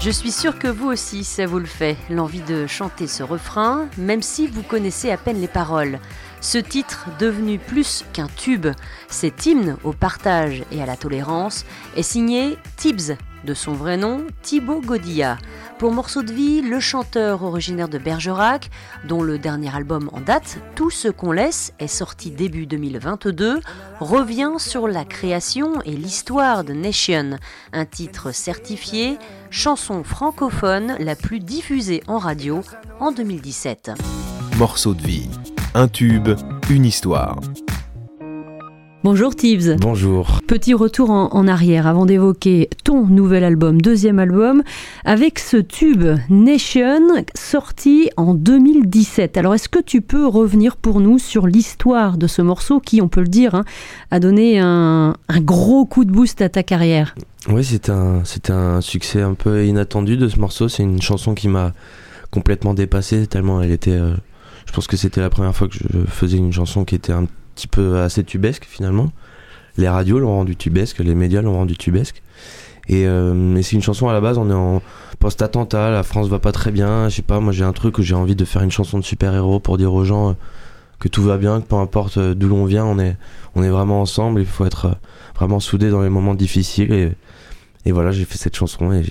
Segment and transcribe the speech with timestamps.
[0.00, 3.88] Je suis sûre que vous aussi, ça vous le fait, l'envie de chanter ce refrain,
[3.96, 6.00] même si vous connaissez à peine les paroles.
[6.40, 8.66] Ce titre, devenu plus qu'un tube,
[9.08, 11.64] cet hymne au partage et à la tolérance,
[11.96, 15.38] est signé Tibbs, de son vrai nom Thibaut Godilla.
[15.82, 18.70] Pour Morceau de vie, le chanteur originaire de Bergerac,
[19.08, 23.58] dont le dernier album en date, Tout ce qu'on laisse, est sorti début 2022,
[23.98, 27.30] revient sur la création et l'histoire de Nation,
[27.72, 29.18] un titre certifié
[29.50, 32.60] chanson francophone la plus diffusée en radio
[33.00, 33.90] en 2017.
[34.58, 35.28] Morceau de vie.
[35.74, 36.28] Un tube,
[36.70, 37.40] une histoire.
[39.04, 39.76] Bonjour Tibbs.
[39.80, 40.38] Bonjour.
[40.46, 44.62] Petit retour en, en arrière avant d'évoquer ton nouvel album, deuxième album,
[45.04, 47.00] avec ce tube Nation
[47.34, 49.36] sorti en 2017.
[49.36, 53.08] Alors est-ce que tu peux revenir pour nous sur l'histoire de ce morceau qui, on
[53.08, 53.64] peut le dire, hein,
[54.12, 57.16] a donné un, un gros coup de boost à ta carrière?
[57.48, 60.68] Oui, c'était un, un succès un peu inattendu de ce morceau.
[60.68, 61.72] C'est une chanson qui m'a
[62.30, 63.90] complètement dépassé tellement elle était...
[63.90, 64.14] euh,
[64.64, 67.24] je pense que c'était la première fois que je faisais une chanson qui était un
[67.24, 67.32] petit
[67.70, 69.10] peu assez tubesque finalement.
[69.78, 72.22] Les radios l'ont rendu tubesque, les médias l'ont rendu tubesque.
[72.88, 74.82] Et, euh, et c'est une chanson à la base, on est en
[75.20, 78.02] post-attentat, la France va pas très bien, je sais pas, moi j'ai un truc où
[78.02, 80.32] j'ai envie de faire une chanson de super-héros pour dire aux gens euh,
[80.98, 83.16] que tout va bien, que peu importe euh, d'où l'on vient, on est,
[83.54, 84.94] on est vraiment ensemble, il faut être euh,
[85.36, 86.92] vraiment soudé dans les moments difficiles.
[86.92, 87.12] Et,
[87.86, 89.04] et voilà, j'ai fait cette chanson et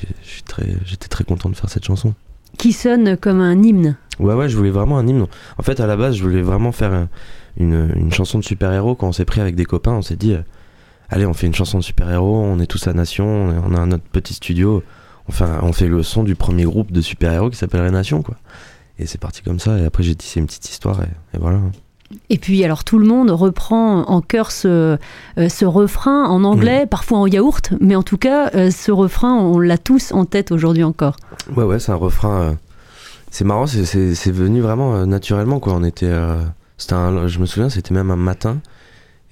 [0.86, 2.14] j'étais très content de faire cette chanson.
[2.58, 3.96] Qui sonne comme un hymne.
[4.20, 5.26] Ouais, ouais, je voulais vraiment un hymne.
[5.58, 7.08] En fait, à la base, je voulais vraiment faire un-
[7.58, 8.96] une, une chanson de super-héros.
[8.96, 10.42] Quand on s'est pris avec des copains, on s'est dit, euh,
[11.10, 14.04] allez, on fait une chanson de super-héros, on est tous à Nation, on, a notre
[14.04, 14.84] petit studio,
[15.28, 18.22] on fait, un- on fait le son du premier groupe de super-héros qui s'appellerait Nation,
[18.22, 18.36] quoi.
[19.00, 21.60] Et c'est parti comme ça, et après j'ai tissé une petite histoire, et, et voilà.
[22.30, 24.98] Et puis alors tout le monde reprend en chœur ce,
[25.38, 29.36] euh, ce refrain en anglais, parfois en yaourt, mais en tout cas euh, ce refrain
[29.36, 31.16] on l'a tous en tête aujourd'hui encore.
[31.56, 32.42] Ouais, ouais, c'est un refrain.
[32.42, 32.54] euh,
[33.32, 35.74] c'est marrant, c'est- venu vraiment euh, naturellement, quoi.
[35.74, 36.06] On était.
[36.06, 36.36] euh,
[36.92, 38.62] un, je me souviens, c'était même un matin.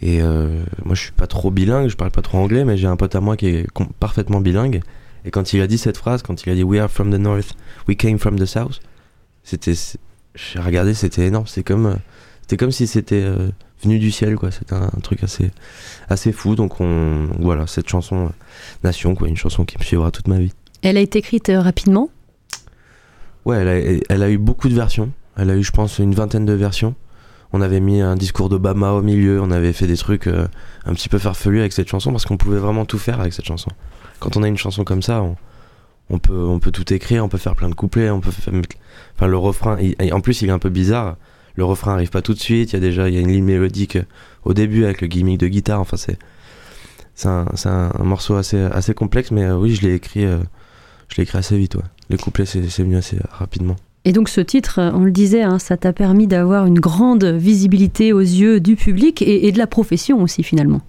[0.01, 2.87] Et euh, moi, je suis pas trop bilingue, je parle pas trop anglais, mais j'ai
[2.87, 3.67] un pote à moi qui est
[3.99, 4.81] parfaitement bilingue.
[5.25, 7.19] Et quand il a dit cette phrase, quand il a dit We are from the
[7.19, 7.53] north,
[7.87, 8.79] we came from the south,
[9.43, 9.73] c'était.
[10.35, 11.47] J'ai regardé, c'était énorme.
[11.47, 11.97] C'est comme.
[12.41, 13.49] C'était comme si c'était euh,
[13.83, 14.51] venu du ciel, quoi.
[14.51, 15.51] C'était un, un truc assez,
[16.07, 16.55] assez fou.
[16.55, 18.29] Donc, on, voilà, cette chanson euh,
[18.83, 19.27] Nation, quoi.
[19.27, 20.53] Une chanson qui me suivra toute ma vie.
[20.81, 22.09] Elle a été écrite rapidement?
[23.43, 25.11] Ouais, elle a, elle a eu beaucoup de versions.
[25.35, 26.95] Elle a eu, je pense, une vingtaine de versions.
[27.51, 30.47] On avait mis un discours d'Obama au milieu, on avait fait des trucs euh,
[30.85, 33.45] un petit peu farfelus avec cette chanson parce qu'on pouvait vraiment tout faire avec cette
[33.45, 33.71] chanson.
[34.19, 35.35] Quand on a une chanson comme ça, on,
[36.11, 38.53] on peut, on peut tout écrire, on peut faire plein de couplets, on peut faire,
[39.15, 39.77] enfin le refrain.
[39.79, 41.17] il- en plus, il est un peu bizarre.
[41.55, 42.71] Le refrain arrive pas tout de suite.
[42.71, 44.03] Il y a déjà, y a une ligne mélodique euh,
[44.43, 45.79] au début avec le gimmick de guitare.
[45.81, 46.17] Enfin, c'est,
[47.15, 50.37] c'est un, un, morceau assez, assez complexe, mais euh, oui, je l'ai écrit, euh,
[51.09, 51.75] je l'ai écrit assez vite.
[51.75, 51.81] Ouais.
[52.09, 53.75] Les couplets, c'est venu assez rapidement.
[54.05, 57.25] Et donc ce titre, euh, on le disait, hein, ça t'a permis d'avoir une grande
[57.25, 60.81] visibilité aux yeux du public et, et de la profession aussi finalement.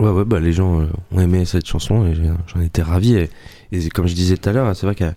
[0.00, 3.14] Ouais, ouais, bah les gens euh, ont aimé cette chanson et j'en étais ravi.
[3.16, 3.30] Et,
[3.72, 5.14] et comme je disais tout à l'heure, c'est vrai qu'elle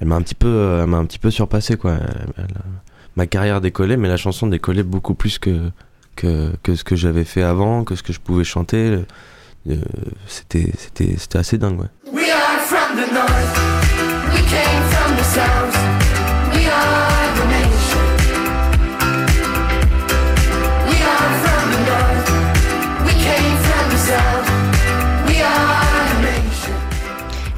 [0.00, 1.92] elle m'a un petit peu, euh, elle m'a un petit peu surpassé quoi.
[2.00, 2.46] Elle- elle-
[3.16, 5.70] ma carrière décollait, mais la chanson décollait beaucoup plus que
[6.16, 8.98] que, que ce que j'avais fait avant, que ce que je pouvais chanter.
[9.70, 9.76] Euh,
[10.26, 11.80] c'était, c'était, c'était assez dingue.
[11.80, 11.86] Ouais.
[12.12, 13.58] We are from the north,
[14.32, 15.63] we came from the south,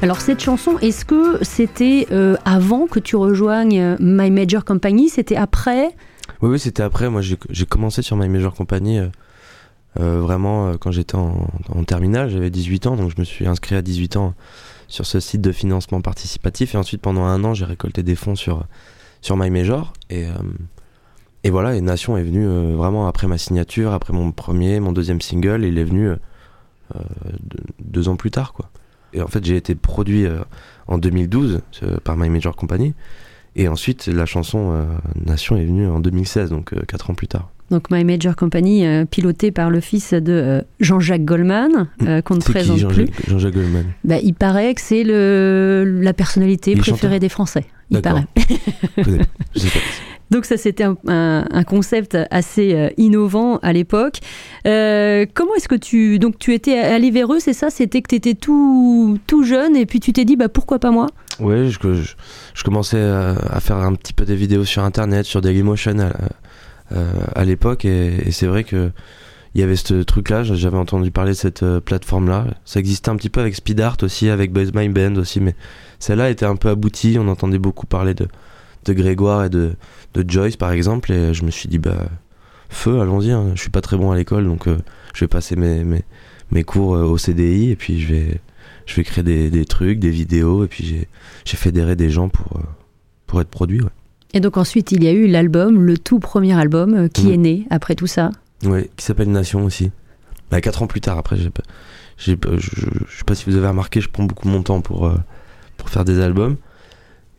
[0.03, 5.09] Alors cette chanson, est-ce que c'était euh, avant que tu rejoignes euh, My Major Company?
[5.09, 5.87] C'était après?
[6.41, 7.09] Oui, oui, c'était après.
[7.09, 8.99] Moi, j'ai commencé sur My Major Company
[9.99, 11.47] euh, vraiment quand j'étais en,
[11.87, 12.29] terminale.
[12.29, 14.35] J'avais 18 ans, donc je me suis inscrit à 18 ans
[14.87, 16.75] sur ce site de financement participatif.
[16.75, 18.65] Et ensuite, pendant un an, j'ai récolté des fonds sur,
[19.21, 19.93] sur My Major.
[20.11, 20.27] Et,
[21.49, 25.65] voilà, et Nation est venu vraiment après ma signature, après mon premier, mon deuxième single.
[25.65, 26.11] Il est venu
[27.79, 28.69] deux ans plus tard, quoi.
[29.13, 30.39] Et en fait, j'ai été produit euh,
[30.87, 32.93] en 2012 euh, par My Major Company.
[33.55, 34.83] Et ensuite, la chanson euh,
[35.25, 37.49] Nation est venue en 2016, donc 4 ans plus tard.
[37.69, 42.35] Donc My Major Company, euh, piloté par le fils de euh, Jean-Jacques Goldman, euh, qu'on
[42.35, 43.07] ne présente qui plus.
[43.27, 43.85] Jean-Jacques Goldman?
[44.05, 47.65] Bah, il paraît que c'est le, la personnalité Il préférée des Français.
[47.89, 48.25] Il paraît.
[50.31, 54.19] Donc ça, c'était un, concept assez euh, innovant à l'époque.
[54.65, 56.19] Euh, comment est-ce que tu...
[56.19, 57.69] Donc tu étais allé vers eux, c'est ça?
[57.69, 60.91] C'était que tu étais tout, tout jeune et puis tu t'es dit, bah, pourquoi pas
[60.91, 61.07] moi?
[61.39, 65.99] Ouais, je, commençais à, à faire un petit peu des vidéos sur internet, sur Dailymotion
[65.99, 66.11] à,
[66.93, 68.91] euh, à l'époque, et, c'est vrai que
[69.55, 72.45] il y avait ce truc-là, j'avais entendu parler de cette euh, plateforme-là.
[72.63, 75.55] Ça existait un petit peu avec Speed Art aussi, avec Buzz My Band aussi, mais
[75.97, 77.17] celle-là était un peu aboutie.
[77.19, 78.27] On entendait beaucoup parler de,
[78.87, 79.73] de Grégoire et de,
[80.13, 82.07] de Joyce, par exemple, et je me suis dit, bah,
[82.69, 83.31] feu, allons-y.
[83.31, 83.51] hein.
[83.55, 84.77] Je suis pas très bon à l'école, donc euh,
[85.13, 86.03] je vais passer mes, mes,
[86.51, 88.41] mes cours euh, au CDI, et puis je vais,
[88.85, 91.07] je vais créer des, des trucs, des vidéos, et puis j'ai,
[91.45, 92.63] j'ai fédéré des gens pour, euh,
[93.27, 93.81] pour être produit.
[93.81, 93.89] Ouais.
[94.33, 97.33] Et donc ensuite, il y a eu l'album, le tout premier album, qui Mhm.
[97.33, 98.29] est né après tout ça?
[98.65, 99.91] Ouais, qui s'appelle Nation aussi.
[100.51, 101.49] Bah, quatre ans plus tard, après, j'ai
[102.17, 105.05] je, je, je sais pas si vous avez remarqué, je prends beaucoup mon temps pour,
[105.07, 105.15] euh,
[105.77, 106.55] pour faire des albums.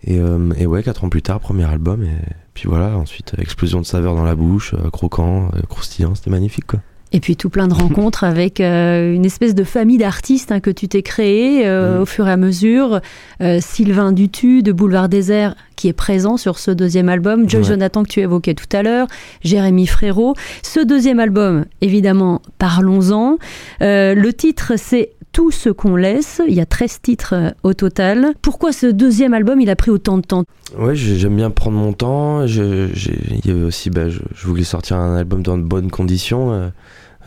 [0.05, 2.17] Et, euh, et ouais, quatre ans plus tard, premier album, et
[2.55, 6.31] puis voilà, ensuite, euh, explosion de saveur dans la bouche, euh, croquant, euh, croustillant, c'était
[6.31, 6.81] magnifique quoi.
[7.13, 10.71] Et puis tout plein de rencontres avec euh, une espèce de famille d'artistes hein, que
[10.71, 12.03] tu t'es créé euh, Mhm.
[12.03, 13.01] au fur et à mesure.
[13.41, 17.49] Euh, Sylvain Dutu de Boulevard Désert qui est présent sur ce deuxième album.
[17.49, 17.67] Joy Ouais.
[17.69, 19.07] Jonathan que tu évoquais tout à l'heure.
[19.43, 20.35] Jérémy Frérot.
[20.63, 23.39] Ce deuxième album, évidemment, parlons-en.
[23.81, 26.41] Le titre c'est tout ce qu'on laisse.
[26.49, 28.33] Il y a 13 titres au total.
[28.43, 30.45] Pourquoi ce deuxième album, il a pris autant de temps?
[30.79, 32.47] Ouais, j'ai- j'aime bien prendre mon temps.
[32.47, 32.89] Je,
[33.31, 36.71] il y avait aussi, bah, je, je voulais sortir un album dans de bonnes conditions.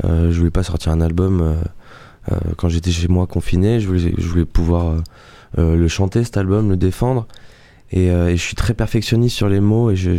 [0.04, 1.54] Euh, je voulais pas sortir un album euh,
[2.32, 3.80] euh, quand j'étais chez moi confiné.
[3.80, 4.96] Je voulais, pouvoir
[5.58, 7.28] le chanter cet album, le défendre.
[7.92, 10.12] Et, je suis très perfectionniste sur les mots et je,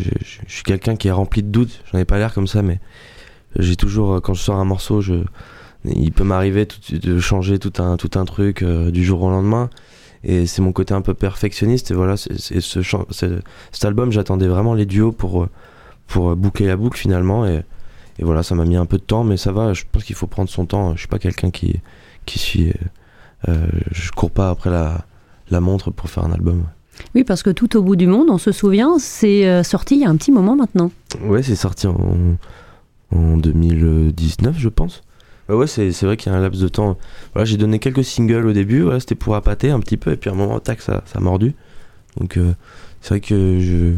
[0.46, 1.82] suis quelqu'un qui est rempli de doutes.
[1.90, 2.80] J'en ai pas l'air comme ça, mais
[3.58, 5.02] j'ai toujours, quand je sors un morceau,
[5.84, 9.70] il peut m'arriver de changer tout un, truc du jour au lendemain.
[10.24, 11.90] Et c'est mon côté un peu perfectionniste.
[11.90, 15.48] Et voilà, cet album, j'attendais vraiment les duos pour,
[16.06, 17.46] pour boucler la boucle finalement.
[18.18, 19.72] Et voilà, ça m'a mis un peu de temps, mais ça va.
[19.72, 20.94] Je pense qu'il faut prendre son temps.
[20.94, 21.80] Je suis pas quelqu'un qui,
[22.26, 22.68] qui suit.
[22.68, 22.72] euh,
[23.48, 25.04] euh, je cours pas après la,
[25.50, 26.62] la montre pour faire un album.
[27.14, 30.00] Oui, parce que tout au bout du monde, on se souvient, c'est euh, sorti il
[30.02, 30.90] y a un petit moment maintenant.
[31.22, 31.96] Ouais, c'est sorti en,
[33.14, 35.02] en 2019, je pense.
[35.48, 36.96] Ouais, ouais, c'est c'est vrai qu'il y a un laps de temps.
[37.32, 40.16] Voilà, j'ai donné quelques singles au début, voilà, c'était pour appâter un petit peu, et
[40.16, 41.54] puis à un moment, tac, ça, ça a mordu.
[42.18, 42.52] Donc, euh,
[43.00, 43.94] c'est vrai que je.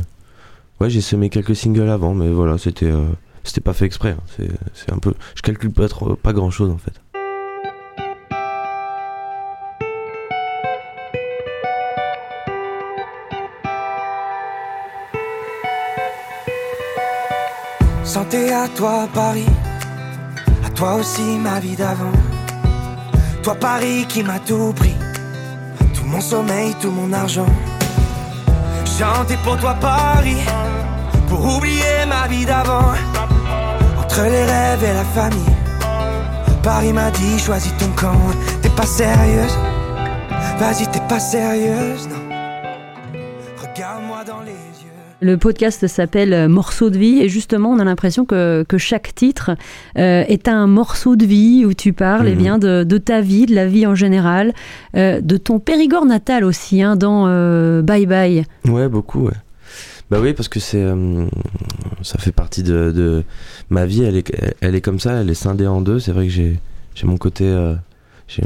[0.81, 3.05] Ouais, j'ai semé quelques singles avant, mais voilà, c'était euh,
[3.45, 4.11] c'était pas fait exprès.
[4.19, 4.45] hein.
[4.75, 5.15] C'est un peu.
[5.37, 6.93] Je calcule pas, trop, pas grand chose en fait.
[18.05, 19.47] Santé à toi Paris,
[20.65, 22.13] à toi aussi ma vie d'avant.
[23.43, 24.95] Toi Paris qui m'a tout pris,
[25.95, 27.47] tout mon sommeil, tout mon argent.
[28.99, 30.37] Chanter pour toi Paris,
[31.29, 32.93] pour oublier ma vie d'avant.
[34.17, 35.57] Entre les rêves et la famille,
[36.63, 38.17] Paris m'a dit choisis ton camp.
[38.63, 39.59] T'es pas sérieuse,
[40.61, 42.37] vas-y t'es pas sérieuse, non.
[43.61, 44.93] Regarde-moi dans les yeux.
[45.21, 49.17] Le podcast s'appelle euh, Morceau de vie et justement on a l'impression que, que chaque
[49.17, 49.51] titre
[49.99, 52.39] euh, est un morceau de vie où tu parles eh Mhm.
[52.39, 54.53] bien de, de ta vie, de la vie en général,
[54.97, 58.45] euh, de ton Périgord natal aussi hein, dans euh, Bye Bye.
[58.69, 59.33] Ouais, beaucoup, ouais.
[60.15, 60.81] Bah oui, parce que c'est.
[60.81, 61.27] euh,
[62.03, 63.25] ça fait partie de, de
[63.69, 65.99] ma vie, elle est, elle est comme ça, elle est scindée en deux.
[65.99, 66.61] C'est vrai que j'ai
[66.95, 67.43] j'ai mon côté.
[67.49, 67.75] euh,
[68.29, 68.45] j'ai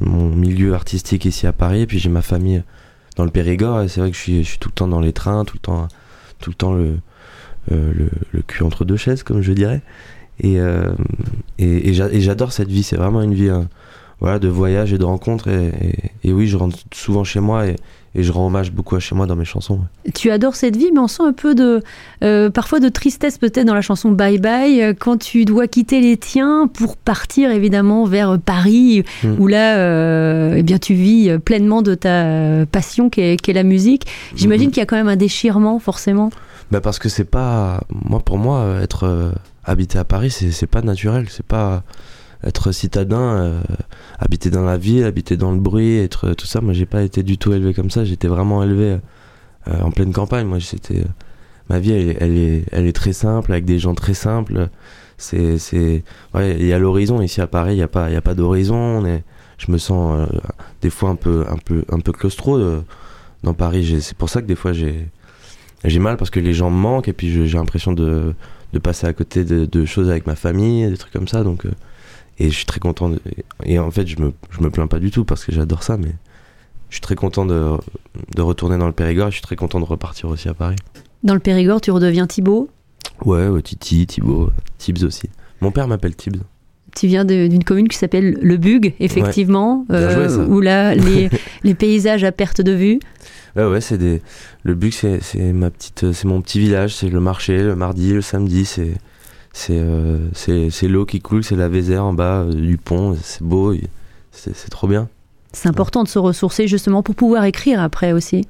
[0.00, 2.62] mon milieu artistique ici à Paris, et puis j'ai ma famille
[3.16, 5.12] dans le Périgord, c'est vrai que je suis, je suis tout le temps dans les
[5.12, 5.86] trains, tout le temps,
[6.40, 6.96] tout le, temps le,
[7.70, 7.92] euh,
[8.32, 9.82] le, cul entre deux chaises, comme je dirais.
[10.40, 10.54] Et,
[11.58, 13.60] et, et j'a- et j'adore cette vie, c'est vraiment une vie euh,
[14.20, 15.48] voilà, de voyage et de rencontres.
[15.48, 15.68] Et,
[16.24, 17.76] et- et oui, je rentre souvent chez moi et,
[18.14, 19.74] et je rends hommage beaucoup à chez moi dans mes chansons.
[20.06, 20.12] ouais.
[20.14, 21.82] Tu adores cette vie mais on sent un peu de
[22.22, 26.00] euh, parfois de tristesse peut-être dans la chanson Bye Bye euh, quand tu dois quitter
[26.00, 29.34] les tiens pour partir évidemment vers Paris Mm.
[29.40, 33.62] où là euh, eh bien tu vis euh, pleinement de ta passion qui est, la
[33.64, 34.06] musique.
[34.36, 34.72] J'imagine Mhm.
[34.72, 36.30] qu'il y a quand même un déchirement forcément.
[36.70, 39.32] Bah parce que c'est pas moi pour moi euh, être euh,
[39.64, 41.82] habité à Paris c'est c'est pas naturel c'est pas
[42.44, 43.60] être citadin euh,
[44.18, 46.60] habiter dans la ville habiter dans le bruit être euh, tout ça.
[46.60, 48.04] Moi j'ai pas été du tout élevé comme ça.
[48.04, 48.98] J'étais vraiment élevé
[49.68, 50.46] euh, en pleine campagne.
[50.46, 51.04] Moi c'était
[51.68, 54.68] ma vie elle, est- très simple avec des gens très simples.
[55.32, 56.02] Il
[56.34, 57.20] y a l'horizon.
[57.22, 59.02] Ici à Paris il y a pas d'horizon.
[59.56, 60.28] Je me sens
[60.82, 61.44] des fois un peu
[61.90, 62.58] un claustro
[63.42, 64.00] dans Paris.
[64.00, 67.08] C'est pour ça que des fois j'ai mal parce que les gens me manquent.
[67.08, 68.34] Et puis j'ai l'impression de,
[68.82, 71.42] passer à côté de, choses avec ma famille, des trucs comme ça.
[72.38, 73.08] Et je suis très content.
[73.10, 73.20] de-
[73.64, 75.96] et en fait, je me, je me plains pas du tout parce que j'adore ça,
[75.96, 76.12] mais
[76.90, 77.72] je suis très content de,
[78.36, 80.76] de retourner dans le Périgord et je suis très content de repartir aussi à Paris.
[81.22, 82.68] Dans le Périgord, tu redeviens Thibaut?
[83.24, 85.28] Ouais, ouais, Titi, Thibaut, Tibbs aussi.
[85.60, 86.42] Mon père m'appelle Tibbs.
[86.94, 90.38] Tu viens d'une commune qui s'appelle Le Bug, effectivement, joué, ça.
[90.38, 91.28] où là, les,
[91.64, 93.00] les paysages à perte de vue.
[93.56, 94.22] Ouais, ouais, c'est des.
[94.62, 96.94] Le c'est, c'est ma petite, c'est mon petit village.
[96.94, 98.64] C'est le marché, le mardi, le samedi.
[98.64, 98.94] C'est,
[99.54, 103.16] c'est euh, c'est c'est l'eau qui coule, c'est la Vézère en bas euh, du pont,
[103.22, 103.72] c'est beau,
[104.32, 105.08] c'est trop bien.
[105.52, 108.44] C'est important de se ressourcer justement pour pouvoir écrire après aussi.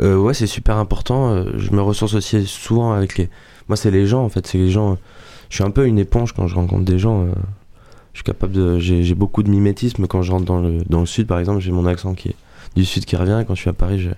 [0.00, 1.28] Euh, ouais, c'est super important.
[1.28, 3.28] euh, je me ressource aussi souvent avec les.
[3.68, 4.46] Moi, c'est les gens en fait.
[4.46, 4.96] C'est les gens.
[5.50, 7.26] Je suis un peu une éponge quand je rencontre des gens.
[8.14, 8.78] je suis capable de.
[8.78, 11.60] J'ai beaucoup de mimétisme quand je rentre dans le dans le sud, par exemple.
[11.60, 12.36] J'ai mon accent qui est
[12.74, 13.38] du sud qui revient.
[13.42, 14.08] Et quand je suis à Paris, je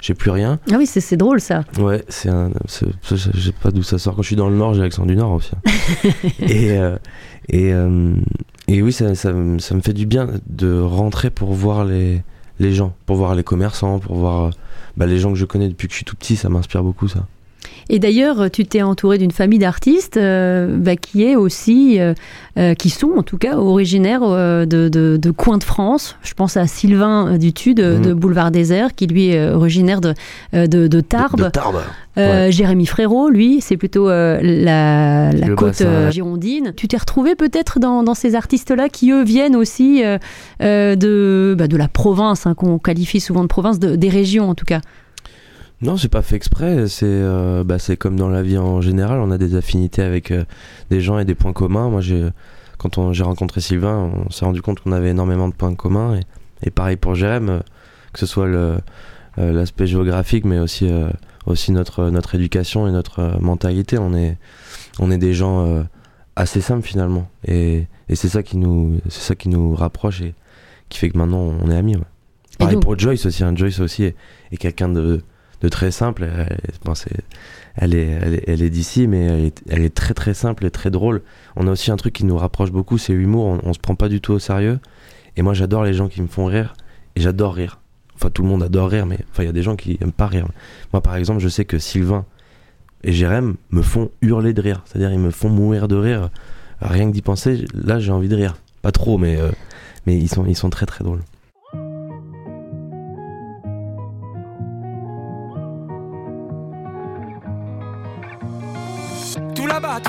[0.00, 0.58] j'ai plus rien.
[0.70, 1.64] Ah oui, c'est c'est drôle ça.
[1.78, 2.50] Ouais, c'est un.
[2.66, 4.14] c'est- Je sais pas d'où ça sort.
[4.16, 5.50] Quand je suis dans le nord, j'ai l'accent du nord aussi.
[5.56, 6.10] hein.
[6.40, 6.96] et euh,
[7.48, 8.14] et euh,
[8.68, 12.22] et oui, ça, ça, me- ça me fait du bien de rentrer pour voir les
[12.60, 14.50] les gens, pour voir les commerçants, pour voir euh,
[14.96, 16.36] bah, les gens que je connais depuis que je suis tout petit.
[16.36, 17.26] Ça m'inspire beaucoup ça.
[17.90, 22.12] Et d'ailleurs, tu t'es entouré d'une famille d'artistes euh, bah, qui est aussi, euh,
[22.58, 26.16] euh, qui sont en tout cas originaires euh, de, de, de coins de France.
[26.22, 28.02] Je pense à Sylvain Dutu de, Mhm.
[28.02, 30.12] de Boulevard Désert, qui lui est originaire de,
[30.52, 31.50] de, de Tarbes.
[31.50, 31.80] Tarbes.
[32.18, 36.12] Euh, Jérémy Frérot, lui, c'est plutôt euh, la, la côte bassin, ouais.
[36.12, 36.72] girondine.
[36.76, 40.02] Tu t'es retrouvé peut-être dans, dans ces artistes-là qui, eux, viennent aussi
[40.60, 44.54] de, bah, de la province, hein, qu'on qualifie souvent de province, de- des régions en
[44.54, 44.80] tout cas.
[45.80, 46.88] Non, c'est pas fait exprès.
[46.88, 49.20] C'est euh, bah, c'est comme dans la vie en général.
[49.20, 50.44] On a des affinités avec euh,
[50.90, 51.88] des gens et des points communs.
[51.88, 52.28] Moi, j'ai
[52.78, 56.16] quand on- j'ai rencontré Sylvain, on s'est rendu compte qu'on avait énormément de points communs.
[56.16, 56.22] Et,
[56.66, 57.60] et pareil pour Jérém, euh,
[58.12, 58.78] que ce soit le
[59.38, 61.10] euh, l'aspect géographique, mais aussi euh,
[61.46, 63.98] aussi notre notre éducation et notre mentalité.
[63.98, 64.36] On est
[64.98, 65.82] on est des gens euh,
[66.34, 67.28] assez simples finalement.
[67.46, 70.34] Et, et c'est ça qui nous c'est ça qui nous rapproche et
[70.88, 71.94] qui fait que maintenant on est amis.
[71.96, 72.02] ouais.
[72.58, 73.44] Pareil donc- pour Joyce aussi.
[73.44, 73.52] hein.
[73.54, 74.16] Joyce aussi est,
[74.50, 75.22] est quelqu'un de de
[75.70, 76.26] très simple.
[76.94, 77.10] C'est-
[77.74, 80.90] elle est, elle est, elle est d'ici, mais elle est, très très simple et très
[80.90, 81.22] drôle.
[81.56, 83.46] On a aussi un truc qui nous rapproche beaucoup, c'est l'humour.
[83.46, 84.78] On, on se prend pas du tout au sérieux.
[85.36, 86.74] Et moi, j'adore les gens qui me font rire.
[87.14, 87.80] Et j'adore rire.
[88.14, 90.10] Enfin, tout le monde adore rire, mais enfin, il y a des gens qui aiment
[90.12, 90.48] pas rire.
[90.92, 92.24] Moi, par exemple, je sais que Sylvain
[93.04, 94.82] et Jérém me font hurler de rire.
[94.84, 96.30] C'est-à-dire, ils me font mourir de rire.
[96.80, 98.56] Rien que d'y penser, là, j'ai envie de rire.
[98.82, 99.50] Pas trop, mais, euh,
[100.06, 101.22] mais ils, sont, ils sont très très drôles.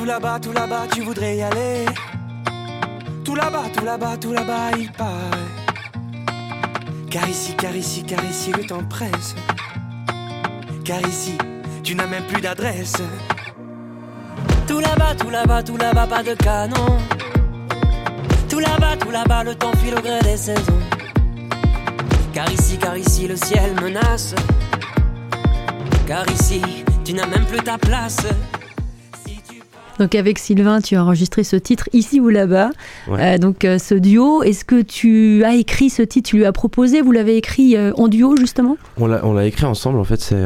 [0.09, 1.85] Tout là-bas, tout là-bas, tu voudrais y aller.
[3.23, 5.11] Tout là-bas, tout là-bas, tout là-bas, il paraît.
[7.11, 9.35] Car ici, car ici, car ici, le temps presse.
[10.83, 11.37] Car ici,
[11.83, 12.95] tu n'as même plus d'adresse.
[14.67, 16.97] Tout là-bas, tout là-bas, tout là-bas, pas de canon.
[18.49, 20.81] Tout là-bas, tout là-bas, le temps file au gré des saisons.
[22.33, 24.33] Car ici, car ici, le ciel menace.
[26.07, 26.63] Car ici,
[27.05, 28.25] tu n'as même plus ta place.
[29.99, 32.71] Donc avec Sylvain, tu as enregistré ce titre ici ou là-bas.
[33.09, 33.35] Ouais.
[33.35, 36.53] Euh, donc euh, ce duo, est-ce que tu as écrit ce titre, tu lui as
[36.53, 38.77] proposé, vous l'avez écrit euh, en duo justement?
[38.97, 40.41] On l'a, écrit ensemble, en fait, c'est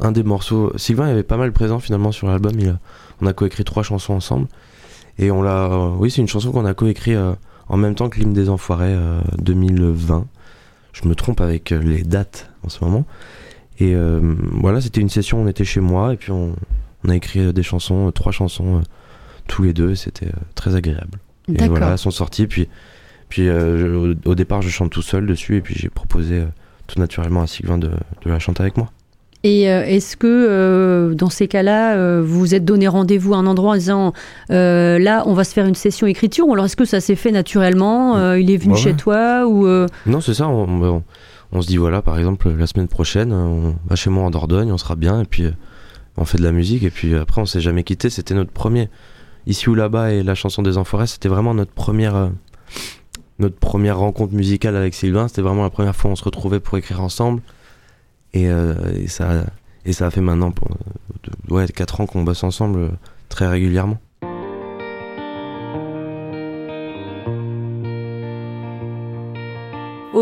[0.00, 0.72] un, des morceaux.
[0.76, 2.78] Sylvain avait pas mal présent finalement sur l'album, il
[3.20, 4.46] on a coécrit trois chansons ensemble.
[5.18, 5.68] Et on l'a.
[5.98, 7.14] oui, c'est une chanson qu'on a coécrit
[7.68, 10.26] en même temps que l'hymne des Enfoirés euh, 2020.
[10.92, 13.04] Je me trompe avec les dates en ce moment.
[13.80, 13.96] Et
[14.52, 16.54] voilà, c'était une session, on était chez moi, et puis on,
[17.04, 18.82] on a écrit euh, des chansons, euh, trois chansons euh,
[19.48, 21.18] tous les deux, et c'était très agréable.
[21.48, 22.68] Et voilà, elles sont sorties, puis,
[23.28, 26.42] puis je- au, au départ, je chante tout seul dessus, et puis j'ai proposé
[26.86, 28.90] tout naturellement à Sylvain de, de la chanter avec moi.
[29.44, 33.46] Et est-ce que euh, dans ces cas-là, euh, vous vous êtes donné rendez-vous à un
[33.48, 34.12] endroit en disant
[34.52, 37.16] euh, là, on va se faire une session écriture ou alors est-ce que ça s'est
[37.16, 39.66] fait naturellement Il est venu Ouais, chez toi ou
[40.06, 41.02] Non, c'est ça, on, on-
[41.54, 44.70] on se dit voilà, par exemple, la semaine prochaine, on va chez moi en Dordogne,
[44.70, 45.46] on sera bien, et puis
[46.16, 48.88] on fait de la musique, et puis après, on s'est jamais quitté, c'était notre premier.
[49.46, 52.14] Ici ou là-bas, et la chanson des Enfoirés, c'était vraiment notre première.
[52.16, 52.28] euh,
[53.38, 56.60] notre première rencontre musicale avec Sylvain, c'était vraiment la première fois où on se retrouvait
[56.60, 57.42] pour écrire ensemble.
[58.34, 59.44] Et, euh, ça,
[59.84, 62.92] et ça a fait maintenant euh, ouais, 4 ans qu'on bosse ensemble
[63.28, 63.98] très régulièrement.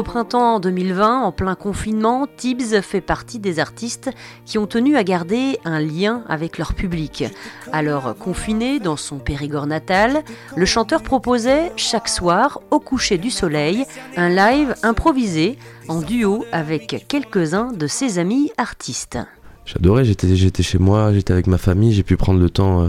[0.01, 4.09] Au printemps 2020, en plein confinement, Tibbs fait partie des artistes
[4.47, 7.25] qui ont tenu à garder un lien avec leur public.
[7.71, 10.23] Alors, confiné dans son Périgord natal,
[10.57, 13.85] le chanteur proposait chaque soir, au coucher du soleil,
[14.17, 19.19] un live improvisé en duo avec quelques-uns de ses amis artistes.
[19.67, 22.89] J'adorais, j'étais, chez moi, j'étais avec ma famille, j'ai pu prendre le temps euh,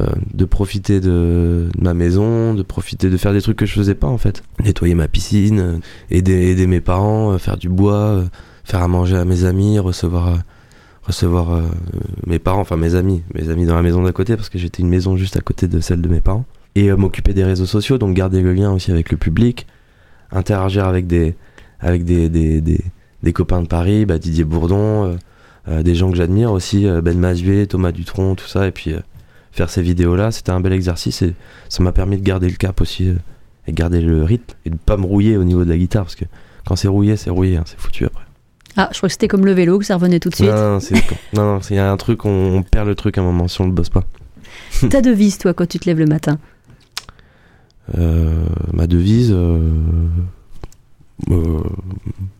[0.00, 3.94] euh, de profiter de, ma maison, de profiter de faire des trucs que je faisais
[3.94, 4.42] pas en fait.
[4.64, 5.76] Nettoyer ma piscine, euh,
[6.10, 8.24] aider, aider mes parents, euh, faire du bois,
[8.64, 10.38] faire à manger à mes amis, recevoir,
[11.04, 11.62] recevoir
[12.26, 14.82] mes parents, enfin mes amis, mes amis dans la maison d'à côté parce que j'étais
[14.82, 16.44] une maison juste à côté de celle de mes parents.
[16.74, 19.68] Et m'occuper des réseaux sociaux, donc garder le lien aussi avec le public,
[20.32, 21.36] interagir avec des,
[21.78, 22.80] avec des, des, des,
[23.22, 25.16] des copains de Paris, bah, Didier Bourdon.
[25.68, 28.94] euh, des gens que j'admire aussi, Ben Mazuet, Thomas Dutronc, tout ça, et puis
[29.54, 30.30] faire ces vidéos-là.
[30.30, 31.34] C'était un bel exercice et
[31.68, 33.14] ça m'a permis de garder le cap aussi euh,
[33.66, 36.04] et de garder le rythme et de pas me rouiller au niveau de la guitare
[36.04, 36.24] parce que
[36.66, 38.24] quand c'est rouillé, c'est rouillé, hein, c'est foutu après.
[38.76, 40.48] Ah, je crois que c'était comme le vélo, que ça revenait tout de suite.
[40.50, 40.94] Non, non, c'est-
[41.34, 43.46] non, non, il y a un truc, on, on perd le truc à un moment
[43.48, 44.04] si on le bosse pas.
[44.90, 46.38] Ta devise, toi, quand tu te lèves le matin?
[47.98, 49.60] Euh, ma devise, euh,
[51.30, 51.62] euh,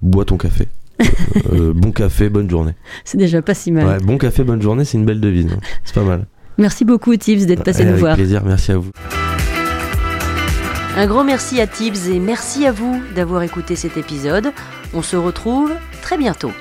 [0.03, 0.69] bois ton café.
[1.53, 2.73] Euh, bon café, bonne journée.
[3.05, 3.85] C'est déjà pas si mal.
[3.87, 5.47] Ouais, bon café, bonne journée, c'est une belle devise.
[5.53, 5.59] hein.
[5.85, 6.27] C'est pas mal.
[6.59, 8.15] Merci beaucoup, Tibbs, d'être passé nous avec voir.
[8.17, 8.91] plaisir, merci à vous.
[10.97, 14.53] Un grand merci à Tibbs et merci à vous d'avoir écouté cet épisode.
[14.93, 16.53] On se retrouve très bientôt.